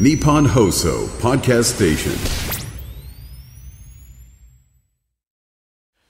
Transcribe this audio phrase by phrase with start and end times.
[0.00, 2.12] Nippon Hoso Podcast Station.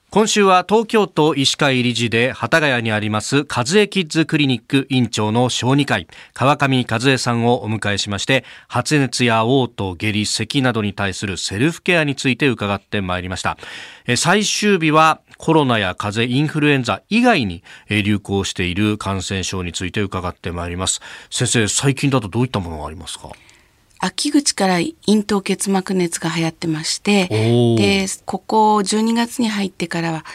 [0.09, 13.57] 今週は東京都医師会理事で幡ヶ谷にあります和江キッズクリニック院長の小児科医川上和江さんをお迎えしまして発熱や嘔吐下痢咳などに対するセルフケアについて伺ってまいりました。
[14.15, 21.01] 最終日はコロナや風邪インフルエンザ以外に流行している感染症について伺ってまいります。
[21.29, 23.29] 先生最近だとどういったものがありますか？
[24.05, 30.25] 秋口から咽頭結膜熱が流行ってましてでここ12月に入ってからは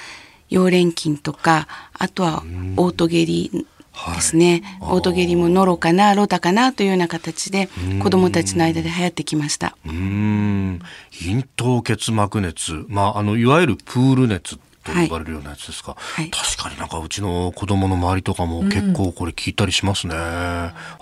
[0.51, 2.43] 溶連菌とかあとは
[2.79, 3.67] オート下痢
[4.15, 7.69] ですね、オート下痢もノロかなロタかなというような形で
[8.01, 9.77] 子どもたちの間で流行ってきました。
[9.85, 10.81] うーん。
[11.21, 16.31] 咽頭結膜熱、まあ、あのいわゆるプール熱と呼ばれるようなやつですか、はい。
[16.31, 20.15] 確かになんかうちの子供の周りとかも結構これ聞いたりしますね、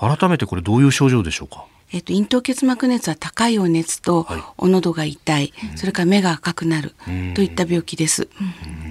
[0.01, 1.67] 改めてこれどういう症状でしょうか？
[1.93, 4.43] えっと、咽頭結膜熱は高いお熱とはい。
[4.59, 6.95] お喉が痛い、それから目が赤くなる
[7.35, 8.29] といった病気です。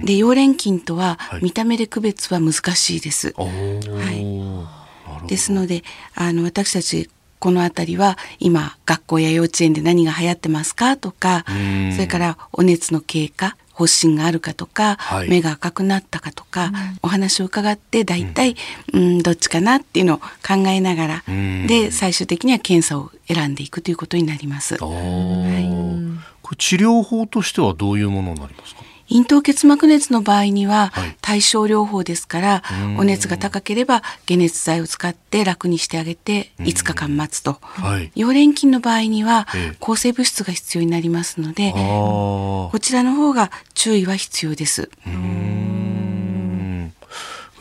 [0.04, 1.44] で、溶連菌とははい。
[1.44, 3.34] 見た目で区別は難しいです。
[3.36, 3.48] はい。
[3.48, 4.66] なる
[5.04, 5.26] ほど。
[5.26, 5.82] ですので、
[6.14, 11.92] あの、私たち、この辺りは今学校や幼稚園で何が流行ってますかとかん。
[11.92, 15.28] それからお熱の経過発疹があるかとか、はい。
[15.28, 18.56] 目が赤くなったかとか、お話を伺って大体、
[18.92, 21.66] うん、どっちかなっていうのを考えながら、ん。
[21.66, 24.76] で最終的には検査を選んでいくということになります。
[24.80, 26.16] おー。
[26.42, 28.82] これ治療法としてはどういうものになりますか？
[29.08, 31.16] 咽頭結膜熱の場合にははい。
[31.20, 32.96] 対症療法ですから、ん。
[32.98, 37.58] お熱が高ければ解熱剤を使って楽にしてあげて5日間待つと。
[37.60, 38.10] はい。
[38.16, 39.76] 溶連菌の場合にはええ。
[39.80, 42.70] 抗生物質が必要になりますのであー。
[42.70, 44.90] こちらの方が注意は必要です。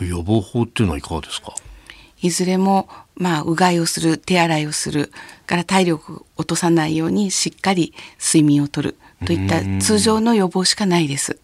[0.01, 1.53] 予防法っていうのはいかがですか？
[2.21, 5.11] いずれもまあうがいをする手洗いをする
[5.45, 11.39] から体力を落とさないようにしっかり睡眠をとるといった通常の予防しかないです。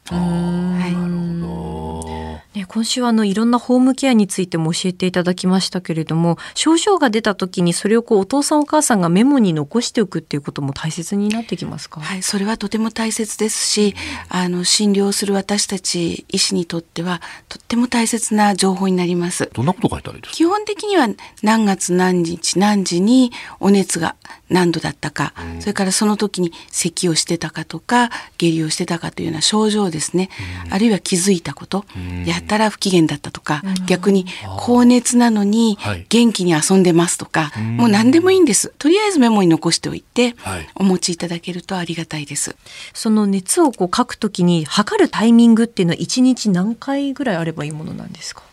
[2.72, 13.94] 今週はあのいろんなホームケアについても教えていただきましたけれども症状が出た時にそれをこうお父さんお母さんがメモに残しておくっていうことも大切になってきますか、はい、それはとても大切ですし、
[14.30, 19.50] あの診療する私たち医師にとってはとっても大切な情報になります。
[19.52, 20.38] どんなこと書いたらいいですか？
[20.38, 21.10] 基本的には
[21.44, 24.16] 何月何日何時にお熱が
[24.50, 30.30] 何度だったか、それからその時に咳をしてたかとか下痢をしてたかというような症状ですね、
[30.70, 31.84] あるいは気づいたこと、
[32.26, 34.26] やったら不機嫌だったとか、逆に
[34.58, 36.06] 高熱なのにはい。
[36.10, 38.74] 元気に遊んでますとか、もう何でもいいんです。
[38.78, 40.68] とりあえずメモに残しておいて、はい。
[40.76, 42.56] お持ちいただけるとありがたいです。
[42.94, 48.44] その熱をこう書くときに測るタイミングっていうのは1日何回ぐらいあればいいものなんですか？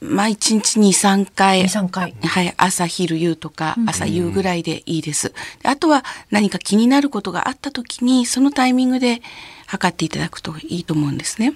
[0.00, 1.64] まあ1日に3回。
[1.64, 5.32] 23回はい、朝昼夕とか朝夕ぐらいでいいです。
[5.64, 9.22] あとは何か気になることがあった時にそのタイミングで
[9.66, 11.54] 測っていただくといいと思うんですね。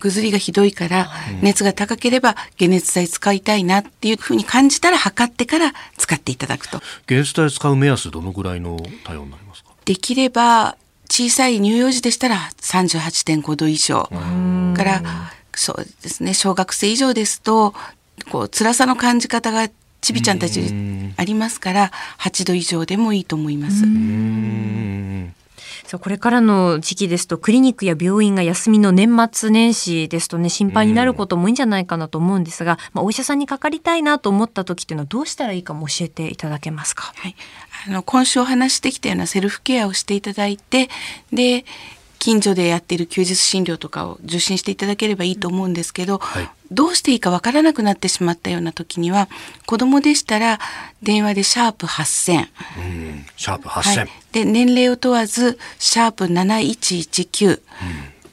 [0.00, 1.10] ぐずりがひどいから
[1.40, 6.80] 熱が高ければ解熱剤使いたいなっていうふうに感じたら測ってから使っていただくと。
[7.06, 9.70] 解熱剤使う目安どのぐらいの対応になりますか？
[9.84, 10.76] できれば
[11.08, 14.10] 小さい乳幼児でしたら38.5度以上
[14.74, 15.02] から
[15.56, 16.34] そうですね。
[16.34, 17.74] 小学生以上ですと
[18.30, 19.68] こう辛さの感じ方が
[20.00, 20.60] ちびちゃんたち
[21.16, 23.84] ありますから8度以上でもいいと思います。
[25.86, 37.12] そうこれからの時期ですとクリニックや病院が休みの年末年始ですとね心配になることも多いんじゃないかなと思うんですが、まあ、お医者さんにかかりたいなと思った時っていうのはどうしたらいいかも教えていただけますか？
[37.16, 37.36] はい、
[37.88, 40.88] あの今週お話してきたようなセルフケアをしていただいて
[41.32, 41.66] で
[42.24, 46.48] 近所でやっている休日診療とかを受診していただければいいと思うんですけど、はい。
[46.70, 49.28] どうしていいかわからなくなってしまったような時には
[49.66, 50.58] 子供でしたら
[51.02, 53.26] 電話でシャープ8000、うん。
[53.36, 57.62] シャープ8000、はい、で年齢を問わずシャープ7119、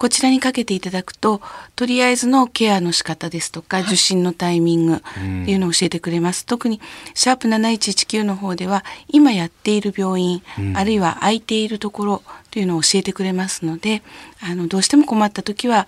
[0.01, 1.41] こちらにかけていただくと
[1.75, 4.99] とりあえずのケアの仕方ですとか受診のタイミングっ
[5.45, 6.81] ていうのを教えてくれます、特に
[7.13, 10.41] シャープ7119の方では今やっている病院、
[10.73, 14.01] あるいは空いているところというのを教えてくれますので
[14.41, 15.87] あのどうしても困った時は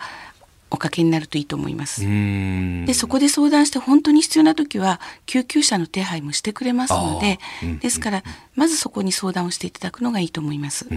[0.69, 2.04] おかけになるといいと思います。
[2.04, 2.86] うん。
[2.86, 7.69] でそこで相談して本当に必要な時は救急車の手配もしてくれますので、あー。
[7.69, 7.80] うん。
[7.80, 8.24] ですから
[8.56, 10.88] まずそこに相談をしていただくのがいいと思います。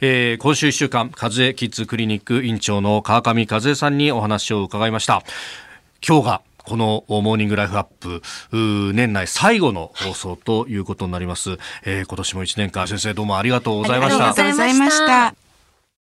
[0.00, 5.22] えー今週1週間風邪キッズクリニック院長の川上和恵さんにお話を伺いました。
[6.06, 8.22] 今日がこのモーニングライフアップ
[8.94, 14.26] 年内最後の放送ということになります、えー今年も1年間先生どうもありがとうございました。
[14.26, 15.47] ありがとうございました。